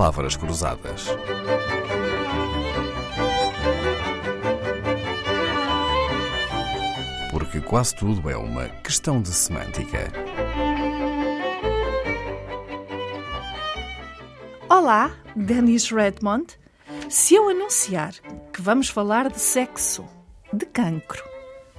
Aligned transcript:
palavras 0.00 0.34
cruzadas. 0.34 1.08
Porque 7.30 7.60
quase 7.60 7.94
tudo 7.96 8.30
é 8.30 8.34
uma 8.34 8.66
questão 8.82 9.20
de 9.20 9.28
semântica. 9.28 10.10
Olá, 14.70 15.14
Dennis 15.36 15.90
Redmond. 15.90 16.58
Se 17.10 17.34
eu 17.34 17.50
anunciar 17.50 18.14
que 18.54 18.62
vamos 18.62 18.88
falar 18.88 19.28
de 19.28 19.38
sexo, 19.38 20.08
de 20.50 20.64
cancro, 20.64 21.22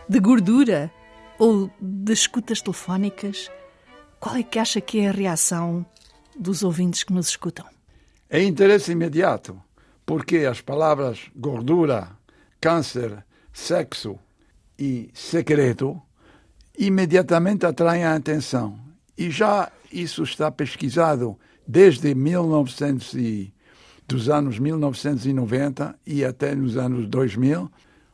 de 0.07 0.19
gordura 0.19 0.93
ou 1.39 1.71
de 1.81 2.13
escutas 2.13 2.61
telefónicas, 2.61 3.49
qual 4.19 4.35
é 4.35 4.43
que 4.43 4.59
acha 4.59 4.79
que 4.79 4.99
é 4.99 5.09
a 5.09 5.11
reação 5.11 5.83
dos 6.39 6.61
ouvintes 6.61 7.03
que 7.03 7.13
nos 7.13 7.29
escutam? 7.29 7.65
É 8.33 8.41
interesse 8.41 8.93
imediato, 8.93 9.61
porque 10.05 10.37
as 10.49 10.61
palavras 10.61 11.29
gordura, 11.35 12.11
câncer, 12.61 13.25
sexo 13.51 14.17
e 14.79 15.09
secreto 15.13 16.01
imediatamente 16.79 17.65
atraem 17.65 18.05
a 18.05 18.15
atenção. 18.15 18.79
E 19.17 19.29
já 19.29 19.69
isso 19.91 20.23
está 20.23 20.49
pesquisado 20.49 21.37
desde 21.67 22.15
1900 22.15 23.13
e, 23.15 23.53
dos 24.07 24.29
anos 24.29 24.57
1990 24.57 25.99
e 26.07 26.23
até 26.23 26.55
nos 26.55 26.77
anos 26.77 27.09
2000. 27.09 27.69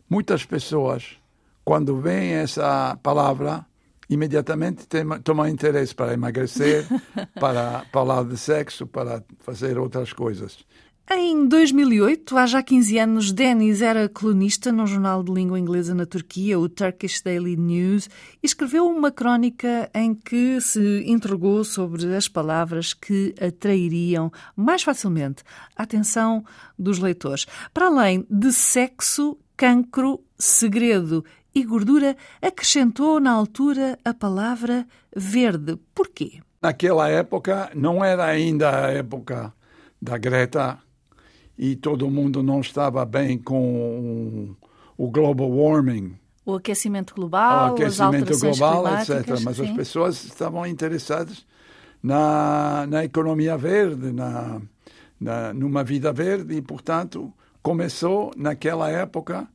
Muitas 0.09 0.43
pessoas, 0.43 1.15
quando 1.63 1.95
veem 2.01 2.31
essa 2.31 2.97
palavra, 3.03 3.66
imediatamente 4.09 4.87
tomam 5.23 5.47
interesse 5.47 5.93
para 5.93 6.13
emagrecer, 6.13 6.85
para 7.39 7.85
falar 7.91 8.23
de 8.23 8.37
sexo, 8.37 8.87
para 8.87 9.23
fazer 9.39 9.77
outras 9.77 10.13
coisas. 10.13 10.65
Em 11.09 11.47
2008, 11.47 12.37
há 12.37 12.45
já 12.45 12.61
15 12.61 12.99
anos, 12.99 13.31
Denis 13.31 13.81
era 13.81 14.09
colunista 14.09 14.73
num 14.73 14.85
jornal 14.85 15.23
de 15.23 15.31
língua 15.31 15.57
inglesa 15.57 15.95
na 15.95 16.05
Turquia, 16.05 16.59
o 16.59 16.67
Turkish 16.67 17.21
Daily 17.21 17.55
News, 17.55 18.09
e 18.43 18.45
escreveu 18.45 18.85
uma 18.85 19.09
crónica 19.09 19.89
em 19.95 20.13
que 20.13 20.59
se 20.59 21.05
interrogou 21.07 21.63
sobre 21.63 22.13
as 22.13 22.27
palavras 22.27 22.93
que 22.93 23.33
atrairiam 23.39 24.29
mais 24.53 24.83
facilmente 24.83 25.43
a 25.77 25.83
atenção 25.83 26.43
dos 26.77 26.99
leitores. 26.99 27.45
Para 27.73 27.87
além 27.87 28.27
de 28.29 28.51
sexo, 28.51 29.37
cancro, 29.55 30.19
segredo 30.37 31.23
e 31.57 31.63
gordura, 31.63 32.15
acrescentou 32.39 33.19
na 33.19 33.31
altura 33.31 33.97
a 34.05 34.13
palavra 34.13 34.85
verde. 35.15 35.75
Porquê? 35.93 36.39
Naquela 36.61 37.09
época 37.09 37.71
não 37.73 38.05
era 38.05 38.25
ainda 38.25 38.85
a 38.85 38.91
época 38.91 39.51
da 39.99 40.17
Greta 40.17 40.77
e 41.57 41.75
todo 41.75 42.09
mundo 42.11 42.43
não 42.43 42.61
estava 42.61 43.03
bem 43.05 43.39
com 43.39 44.55
o 44.95 45.09
global 45.09 45.49
warming. 45.49 46.15
O 46.45 46.53
aquecimento 46.55 47.15
global, 47.15 47.71
o 47.71 47.73
aquecimento 47.73 48.39
global, 48.39 48.99
etc. 48.99 49.41
Mas 49.43 49.57
sim. 49.57 49.69
as 49.69 49.75
pessoas 49.75 50.23
estavam 50.23 50.65
interessadas 50.65 51.45
na, 52.01 52.85
na 52.87 53.03
economia 53.03 53.57
verde, 53.57 54.11
na, 54.11 54.61
na, 55.19 55.53
numa 55.53 55.83
vida 55.83 56.13
verde 56.13 56.55
e, 56.55 56.61
portanto, 56.61 57.33
começou 57.63 58.31
naquela 58.37 58.89
época 58.89 59.47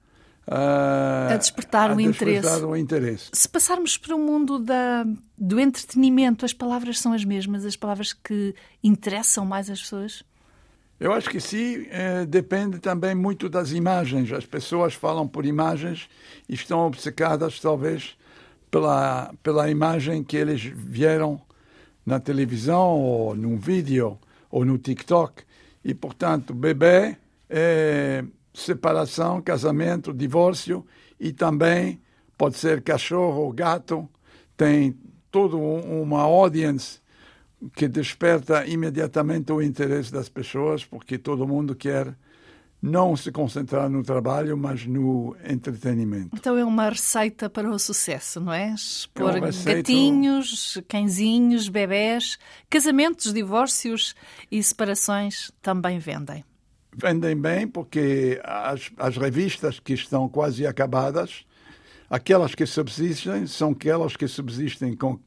a 0.46 1.36
despertar, 1.36 1.90
a 1.90 1.94
o, 1.94 1.96
despertar 1.96 2.28
interesse. 2.28 2.64
o 2.64 2.76
interesse. 2.76 3.30
Se 3.32 3.48
passarmos 3.48 3.96
para 3.96 4.14
o 4.14 4.18
mundo 4.18 4.58
da, 4.58 5.06
do 5.38 5.60
entretenimento, 5.60 6.44
as 6.44 6.52
palavras 6.52 6.98
são 6.98 7.12
as 7.12 7.24
mesmas, 7.24 7.64
as 7.64 7.76
palavras 7.76 8.12
que 8.12 8.54
interessam 8.82 9.46
mais 9.46 9.70
as 9.70 9.80
pessoas? 9.80 10.24
Eu 10.98 11.12
acho 11.12 11.28
que 11.28 11.40
sim, 11.40 11.86
eh, 11.90 12.24
depende 12.26 12.78
também 12.78 13.14
muito 13.14 13.48
das 13.48 13.72
imagens. 13.72 14.32
As 14.32 14.46
pessoas 14.46 14.94
falam 14.94 15.26
por 15.26 15.44
imagens 15.44 16.08
e 16.48 16.54
estão 16.54 16.86
obcecadas, 16.86 17.58
talvez, 17.58 18.16
pela, 18.70 19.34
pela 19.42 19.68
imagem 19.68 20.22
que 20.22 20.36
eles 20.36 20.62
vieram 20.62 21.40
na 22.06 22.20
televisão 22.20 23.00
ou 23.00 23.34
num 23.34 23.56
vídeo 23.56 24.18
ou 24.50 24.64
no 24.64 24.78
TikTok. 24.78 25.42
E, 25.84 25.92
portanto, 25.92 26.54
bebê 26.54 27.16
é 27.50 28.24
separação, 28.52 29.40
casamento, 29.40 30.12
divórcio 30.12 30.84
e 31.18 31.32
também 31.32 32.00
pode 32.36 32.56
ser 32.56 32.82
cachorro 32.82 33.42
ou 33.42 33.52
gato. 33.52 34.08
Tem 34.56 34.96
toda 35.30 35.56
uma 35.56 36.20
audience 36.22 37.00
que 37.74 37.88
desperta 37.88 38.66
imediatamente 38.66 39.52
o 39.52 39.62
interesse 39.62 40.12
das 40.12 40.28
pessoas, 40.28 40.84
porque 40.84 41.16
todo 41.16 41.46
mundo 41.46 41.74
quer 41.74 42.14
não 42.82 43.16
se 43.16 43.30
concentrar 43.30 43.88
no 43.88 44.02
trabalho, 44.02 44.56
mas 44.56 44.84
no 44.84 45.36
entretenimento. 45.48 46.30
Então 46.34 46.58
é 46.58 46.64
uma 46.64 46.88
receita 46.88 47.48
para 47.48 47.70
o 47.70 47.78
sucesso, 47.78 48.40
não 48.40 48.52
é? 48.52 48.74
É 49.14 49.40
receita- 49.40 49.76
gatinhos, 49.76 50.82
cãezinhos, 50.88 51.68
bebés, 51.68 52.38
casamentos, 52.68 53.32
divórcios 53.32 54.16
e 54.50 54.60
separações 54.60 55.52
também 55.62 56.00
vendem. 56.00 56.44
Vendem 56.94 57.34
bem 57.34 57.66
porque 57.66 58.40
as, 58.44 58.90
as 58.98 59.16
revistas 59.16 59.80
que 59.80 59.94
estão 59.94 60.28
quase 60.28 60.66
acabadas, 60.66 61.44
aquelas 62.08 62.54
que 62.54 62.66
subsistem, 62.66 63.46
são 63.46 63.70
aquelas 63.70 64.14
que 64.16 64.28
subsistem 64.28 64.94
com, 64.94 65.18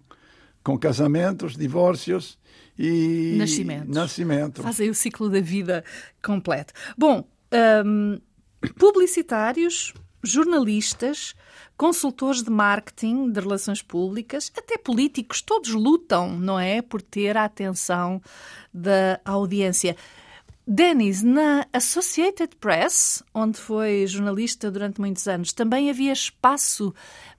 com 0.63 0.77
casamentos, 0.77 1.57
divórcios 1.57 2.37
e 2.77 3.35
Nascimentos. 3.37 3.95
nascimento. 3.95 4.61
Fazem 4.61 4.89
o 4.89 4.93
ciclo 4.93 5.29
da 5.29 5.41
vida 5.41 5.83
completo. 6.23 6.73
Bom, 6.95 7.27
hum, 7.83 8.19
publicitários, 8.77 9.93
jornalistas, 10.23 11.33
consultores 11.77 12.43
de 12.43 12.49
marketing, 12.49 13.31
de 13.31 13.39
relações 13.39 13.81
públicas, 13.81 14.51
até 14.57 14.77
políticos, 14.77 15.41
todos 15.41 15.69
lutam, 15.69 16.37
não 16.37 16.59
é? 16.59 16.81
Por 16.81 17.01
ter 17.01 17.37
a 17.37 17.45
atenção 17.45 18.21
da 18.73 19.19
audiência. 19.25 19.95
Denis, 20.67 21.21
na 21.21 21.67
Associated 21.71 22.55
Press, 22.59 23.21
onde 23.33 23.59
foi 23.59 24.07
jornalista 24.07 24.71
durante 24.71 24.99
muitos 24.99 25.27
anos, 25.27 25.53
também 25.53 25.91
havia 25.91 26.11
espaço 26.11 26.91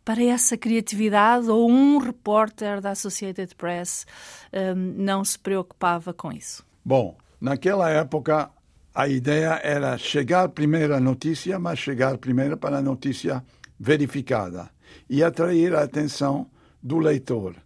para 0.04 0.22
essa 0.22 0.56
criatividade 0.56 1.50
ou 1.50 1.68
um 1.68 1.98
repórter 1.98 2.80
da 2.80 2.92
Associated 2.92 3.52
Press 3.56 4.06
hum, 4.52 4.94
não 4.96 5.24
se 5.24 5.36
preocupava 5.36 6.14
com 6.14 6.30
isso? 6.30 6.64
Bom, 6.84 7.16
naquela 7.40 7.90
época 7.90 8.48
a 8.94 9.08
ideia 9.08 9.60
era 9.62 9.98
chegar 9.98 10.48
primeiro 10.50 10.94
à 10.94 11.00
notícia, 11.00 11.58
mas 11.58 11.80
chegar 11.80 12.16
primeiro 12.18 12.56
para 12.56 12.78
a 12.78 12.82
notícia 12.82 13.44
verificada 13.78 14.70
e 15.10 15.22
atrair 15.22 15.74
a 15.74 15.82
atenção 15.82 16.48
do 16.80 16.98
leitor. 16.98 17.56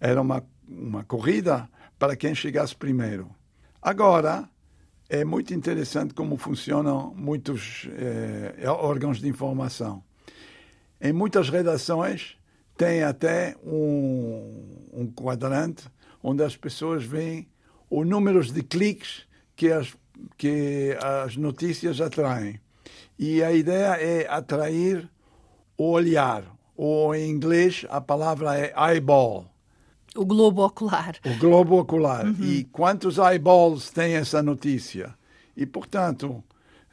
Era 0.00 0.20
uma, 0.20 0.42
uma 0.66 1.04
corrida 1.04 1.68
para 1.98 2.16
quem 2.16 2.34
chegasse 2.34 2.74
primeiro. 2.74 3.30
Agora, 3.80 4.49
é 5.10 5.24
muito 5.24 5.52
interessante 5.52 6.14
como 6.14 6.36
funcionam 6.36 7.12
muitos 7.16 7.88
eh, 7.98 8.54
órgãos 8.68 9.20
de 9.20 9.26
informação. 9.26 10.04
Em 11.00 11.12
muitas 11.12 11.50
redações 11.50 12.36
tem 12.76 13.02
até 13.02 13.56
um, 13.64 14.88
um 14.92 15.10
quadrante 15.10 15.84
onde 16.22 16.44
as 16.44 16.56
pessoas 16.56 17.02
veem 17.02 17.48
os 17.90 18.06
números 18.06 18.52
de 18.52 18.62
cliques 18.62 19.26
que 19.56 19.72
as, 19.72 19.92
que 20.38 20.96
as 21.02 21.36
notícias 21.36 22.00
atraem. 22.00 22.60
E 23.18 23.42
a 23.42 23.50
ideia 23.50 24.00
é 24.00 24.28
atrair 24.30 25.10
o 25.76 25.90
olhar, 25.90 26.44
ou 26.76 27.14
em 27.16 27.28
inglês 27.28 27.84
a 27.90 28.00
palavra 28.00 28.56
é 28.56 28.72
eyeball, 28.76 29.46
O 30.16 30.24
globo 30.24 30.64
ocular. 30.64 31.16
o 31.24 31.38
globo 31.38 31.78
ocular. 31.78 32.26
E 32.40 32.64
quantos 32.64 33.18
eyeballs 33.18 33.90
tem 33.90 34.14
essa 34.14 34.42
notícia? 34.42 35.14
E, 35.56 35.64
portanto, 35.66 36.42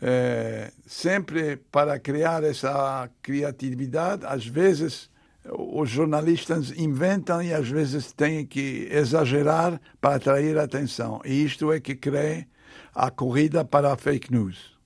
eh, 0.01 0.71
sempre 0.85 1.57
para 1.71 1.99
criar 1.99 2.43
essa 2.43 3.09
criatividade, 3.21 4.25
às 4.25 4.45
vezes 4.45 5.09
os 5.51 5.89
jornalistas 5.89 6.71
inventam 6.77 7.41
e 7.41 7.53
às 7.53 7.69
vezes 7.69 8.11
têm 8.11 8.45
que 8.45 8.87
exagerar 8.91 9.79
para 10.01 10.15
atrair 10.15 10.57
a 10.57 10.63
atenção. 10.63 11.21
E 11.25 11.43
isto 11.43 11.71
é 11.71 11.79
que 11.79 11.95
cria 11.95 12.45
a 12.93 13.09
corrida 13.09 13.63
para 13.63 13.93
a 13.93 13.97
fake 13.97 14.31
news. 14.31 14.77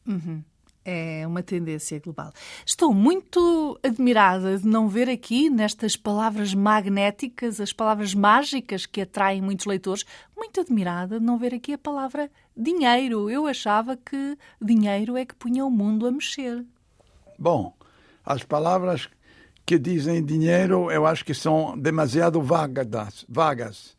É 0.83 1.27
uma 1.27 1.43
tendência 1.43 1.99
global. 1.99 2.33
Estou 2.65 2.91
muito 2.91 3.79
admirada 3.83 4.57
de 4.57 4.67
não 4.67 4.87
ver 4.87 5.09
aqui, 5.09 5.47
nestas 5.47 5.95
palavras 5.95 6.55
magnéticas, 6.55 7.61
as 7.61 7.71
palavras 7.71 8.15
mágicas 8.15 8.87
que 8.87 9.01
atraem 9.01 9.41
muitos 9.41 9.67
leitores, 9.67 10.05
muito 10.35 10.59
admirada 10.59 11.19
de 11.19 11.25
não 11.25 11.37
ver 11.37 11.53
aqui 11.53 11.73
a 11.73 11.77
palavra 11.77 12.31
dinheiro. 12.57 13.29
Eu 13.29 13.45
achava 13.45 13.95
que 13.95 14.35
dinheiro 14.59 15.15
é 15.15 15.23
que 15.23 15.35
punha 15.35 15.63
o 15.63 15.69
mundo 15.69 16.07
a 16.07 16.11
mexer. 16.11 16.65
Bom, 17.37 17.73
as 18.25 18.43
palavras 18.43 19.07
que 19.65 19.77
dizem 19.77 20.23
dinheiro 20.25 20.89
eu 20.91 21.05
acho 21.05 21.23
que 21.23 21.33
são 21.33 21.77
demasiado 21.77 22.41
vagas. 22.41 23.23
vagas. 23.29 23.95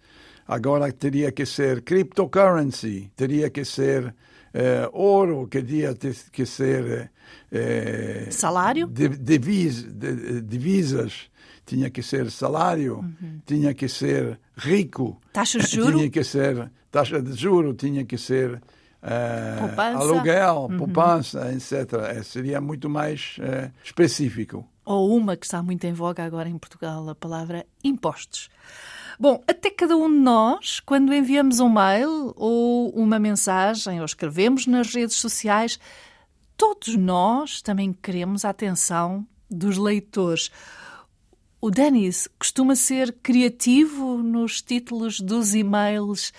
agora 0.46 0.92
teria 0.92 1.30
que 1.30 1.46
ser 1.46 1.82
cryptocurrency, 1.82 3.10
teria 3.16 3.48
que 3.48 3.64
ser 3.64 4.14
eh, 4.54 4.88
ouro, 4.92 5.46
teria 5.46 5.94
que 6.30 6.44
ser 6.44 7.10
eh, 7.50 8.26
salário, 8.30 8.86
divis, 8.86 9.86
divisas, 10.44 11.30
tinha 11.64 11.90
que 11.90 12.02
ser 12.02 12.30
salário, 12.30 12.98
uhum. 12.98 13.40
tinha 13.46 13.72
que 13.72 13.88
ser 13.88 14.38
rico, 14.56 15.20
taxa 15.32 15.58
de 15.58 15.66
juro, 15.74 15.96
tinha 15.96 16.10
que 16.10 16.24
ser 16.24 16.70
taxa 16.90 17.22
de 17.22 17.32
juro, 17.32 17.74
tinha 17.74 18.04
que 18.04 18.18
ser 18.18 18.54
uh, 19.02 19.80
aluguel, 19.96 20.68
uhum. 20.70 20.76
poupança, 20.76 21.52
etc. 21.52 21.94
É, 22.10 22.22
seria 22.22 22.60
muito 22.60 22.90
mais 22.90 23.36
específico. 23.82 24.66
Ou 24.84 25.16
uma 25.16 25.36
que 25.36 25.46
está 25.46 25.62
muito 25.62 25.84
em 25.84 25.92
voga 25.92 26.24
agora 26.24 26.48
em 26.48 26.58
Portugal, 26.58 27.08
a 27.08 27.14
palavra 27.14 27.66
impostos. 27.84 28.48
Bom, 29.18 29.42
até 29.46 29.70
cada 29.70 29.96
um 29.96 30.10
de 30.10 30.18
nós, 30.18 30.80
quando 30.80 31.14
enviamos 31.14 31.60
um 31.60 31.68
mail 31.68 32.32
ou 32.36 32.90
uma 32.90 33.18
mensagem 33.18 34.00
ou 34.00 34.04
escrevemos 34.04 34.66
nas 34.66 34.92
redes 34.92 35.16
sociais, 35.16 35.78
todos 36.56 36.96
nós 36.96 37.62
também 37.62 37.92
queremos 37.92 38.44
a 38.44 38.50
atenção 38.50 39.26
dos 39.50 39.76
leitores. 39.76 40.50
O 41.60 41.70
Denis 41.70 42.28
costuma 42.38 42.74
ser 42.74 43.12
criativo 43.22 44.18
nos 44.18 44.60
títulos 44.60 45.20
dos 45.20 45.54
e-mails 45.54 46.32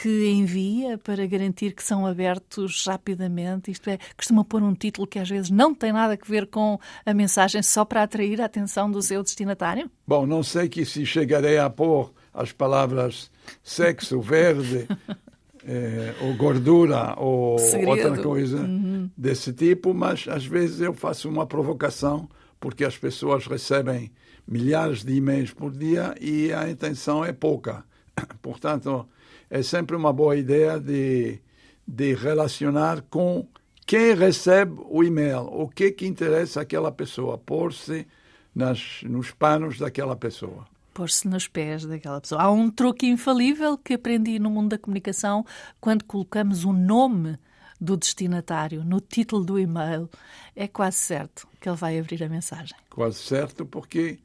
que 0.00 0.28
envia 0.28 0.96
para 0.96 1.26
garantir 1.26 1.72
que 1.72 1.82
são 1.82 2.06
abertos 2.06 2.86
rapidamente? 2.86 3.72
Isto 3.72 3.90
é, 3.90 3.98
costuma 4.16 4.44
pôr 4.44 4.62
um 4.62 4.72
título 4.72 5.08
que 5.08 5.18
às 5.18 5.28
vezes 5.28 5.50
não 5.50 5.74
tem 5.74 5.92
nada 5.92 6.14
a 6.14 6.28
ver 6.28 6.46
com 6.46 6.78
a 7.04 7.12
mensagem 7.12 7.60
só 7.64 7.84
para 7.84 8.04
atrair 8.04 8.40
a 8.40 8.44
atenção 8.44 8.88
do 8.88 9.02
seu 9.02 9.24
destinatário? 9.24 9.90
Bom, 10.06 10.24
não 10.24 10.44
sei 10.44 10.68
que 10.68 10.84
se 10.84 11.04
chegarei 11.04 11.58
a 11.58 11.68
pôr 11.68 12.12
as 12.32 12.52
palavras 12.52 13.28
sexo, 13.60 14.20
verde, 14.20 14.86
eh, 15.66 16.14
ou 16.20 16.36
gordura, 16.36 17.14
ou 17.16 17.58
Segredo. 17.58 17.90
outra 17.90 18.22
coisa 18.22 18.58
uhum. 18.58 19.10
desse 19.16 19.52
tipo, 19.52 19.92
mas 19.92 20.28
às 20.28 20.46
vezes 20.46 20.80
eu 20.80 20.94
faço 20.94 21.28
uma 21.28 21.44
provocação 21.44 22.28
porque 22.60 22.84
as 22.84 22.96
pessoas 22.96 23.48
recebem 23.48 24.12
milhares 24.46 25.02
de 25.02 25.12
e-mails 25.14 25.52
por 25.52 25.72
dia 25.72 26.14
e 26.20 26.52
a 26.52 26.70
intenção 26.70 27.24
é 27.24 27.32
pouca. 27.32 27.84
Portanto, 28.40 29.08
é 29.50 29.62
sempre 29.62 29.96
uma 29.96 30.12
boa 30.12 30.36
ideia 30.36 30.78
de, 30.78 31.40
de 31.86 32.14
relacionar 32.14 33.02
com 33.02 33.46
quem 33.86 34.14
recebe 34.14 34.80
o 34.88 35.02
e-mail, 35.02 35.44
o 35.44 35.68
que 35.68 35.90
que 35.90 36.06
interessa 36.06 36.60
aquela 36.60 36.92
pessoa, 36.92 37.38
pôr-se 37.38 38.06
nos 38.54 39.30
panos 39.30 39.78
daquela 39.78 40.14
pessoa. 40.16 40.66
Pôr-se 40.92 41.28
nos 41.28 41.46
pés 41.46 41.86
daquela 41.86 42.20
pessoa. 42.20 42.42
Há 42.42 42.50
um 42.50 42.70
truque 42.70 43.06
infalível 43.06 43.78
que 43.78 43.94
aprendi 43.94 44.38
no 44.38 44.50
mundo 44.50 44.70
da 44.70 44.78
comunicação 44.78 45.46
quando 45.80 46.04
colocamos 46.04 46.64
o 46.64 46.72
nome 46.72 47.38
do 47.80 47.96
destinatário 47.96 48.84
no 48.84 49.00
título 49.00 49.44
do 49.44 49.58
e-mail. 49.58 50.10
É 50.56 50.66
quase 50.66 50.96
certo 50.96 51.46
que 51.60 51.68
ele 51.68 51.76
vai 51.76 51.98
abrir 51.98 52.22
a 52.24 52.28
mensagem. 52.28 52.76
Quase 52.90 53.18
certo, 53.18 53.64
porque 53.64 54.18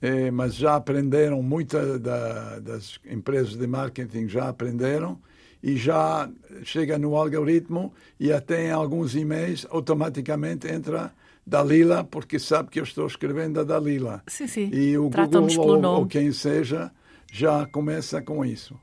é, 0.00 0.30
mas 0.30 0.54
já 0.54 0.76
aprenderam, 0.76 1.42
muitas 1.42 2.00
da, 2.00 2.58
das 2.60 2.98
empresas 3.04 3.56
de 3.56 3.66
marketing 3.66 4.28
já 4.28 4.48
aprenderam 4.48 5.18
e 5.62 5.76
já 5.76 6.30
chega 6.62 6.98
no 6.98 7.16
algoritmo 7.16 7.92
e 8.18 8.32
até 8.32 8.66
em 8.66 8.70
alguns 8.70 9.16
e-mails 9.16 9.66
automaticamente 9.70 10.68
entra 10.68 11.12
Dalila, 11.44 12.04
porque 12.04 12.38
sabe 12.38 12.70
que 12.70 12.78
eu 12.78 12.84
estou 12.84 13.06
escrevendo 13.06 13.60
a 13.60 13.64
Dalila. 13.64 14.22
Sim, 14.26 14.46
sim. 14.46 14.70
E 14.72 14.96
o 14.96 15.08
Google 15.08 15.48
ou, 15.58 15.84
ou 16.00 16.06
quem 16.06 16.30
seja 16.30 16.92
já 17.32 17.66
começa 17.66 18.22
com 18.22 18.44
isso. 18.44 18.78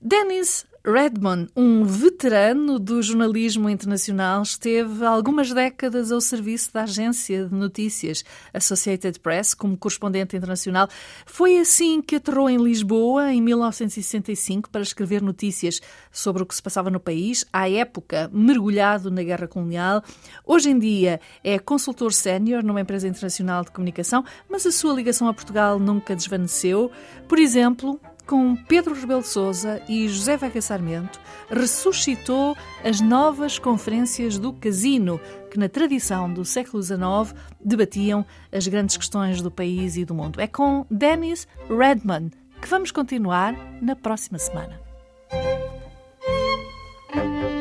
Dennis 0.00 0.66
Redmond, 0.84 1.50
um 1.56 1.82
veterano 1.84 2.78
do 2.78 3.02
jornalismo 3.02 3.68
internacional, 3.68 4.42
esteve 4.42 5.04
algumas 5.04 5.52
décadas 5.52 6.12
ao 6.12 6.20
serviço 6.20 6.72
da 6.72 6.82
agência 6.82 7.46
de 7.46 7.54
notícias 7.54 8.22
Associated 8.54 9.18
Press 9.18 9.52
como 9.52 9.76
correspondente 9.76 10.36
internacional. 10.36 10.86
Foi 11.24 11.58
assim 11.58 12.00
que 12.00 12.16
aterrou 12.16 12.48
em 12.48 12.58
Lisboa 12.58 13.32
em 13.32 13.40
1965 13.40 14.70
para 14.70 14.82
escrever 14.82 15.22
notícias 15.22 15.80
sobre 16.12 16.44
o 16.44 16.46
que 16.46 16.54
se 16.54 16.62
passava 16.62 16.88
no 16.88 17.00
país, 17.00 17.44
à 17.52 17.68
época 17.68 18.30
mergulhado 18.32 19.10
na 19.10 19.24
guerra 19.24 19.48
colonial. 19.48 20.04
Hoje 20.44 20.70
em 20.70 20.78
dia 20.78 21.20
é 21.42 21.58
consultor 21.58 22.12
sénior 22.12 22.62
numa 22.62 22.82
empresa 22.82 23.08
internacional 23.08 23.64
de 23.64 23.72
comunicação, 23.72 24.24
mas 24.48 24.64
a 24.66 24.70
sua 24.70 24.92
ligação 24.92 25.26
a 25.26 25.34
Portugal 25.34 25.80
nunca 25.80 26.14
desvaneceu. 26.14 26.92
Por 27.26 27.40
exemplo, 27.40 27.98
com 28.26 28.56
Pedro 28.56 28.94
Rebelo 28.94 29.22
de 29.22 29.28
Sousa 29.28 29.82
e 29.88 30.08
José 30.08 30.36
Vega 30.36 30.60
Sarmento, 30.60 31.20
ressuscitou 31.48 32.56
as 32.84 33.00
novas 33.00 33.58
conferências 33.58 34.38
do 34.38 34.52
Casino, 34.52 35.20
que 35.50 35.58
na 35.58 35.68
tradição 35.68 36.32
do 36.32 36.44
século 36.44 36.82
XIX 36.82 37.34
debatiam 37.64 38.26
as 38.52 38.66
grandes 38.66 38.96
questões 38.96 39.40
do 39.40 39.50
país 39.50 39.96
e 39.96 40.04
do 40.04 40.14
mundo. 40.14 40.40
É 40.40 40.46
com 40.46 40.84
Dennis 40.90 41.46
Redman 41.68 42.30
que 42.60 42.68
vamos 42.68 42.90
continuar 42.90 43.54
na 43.80 43.94
próxima 43.94 44.38
semana. 44.38 44.80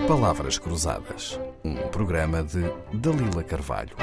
Palavras 0.08 0.58
Cruzadas, 0.58 1.40
um 1.64 1.76
programa 1.90 2.44
de 2.44 2.62
Dalila 2.94 3.44
Carvalho. 3.44 3.96